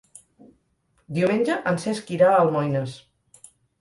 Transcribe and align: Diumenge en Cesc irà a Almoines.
Diumenge 1.17 1.57
en 1.73 1.77
Cesc 1.83 2.09
irà 2.17 2.31
a 2.31 2.41
Almoines. 2.47 2.97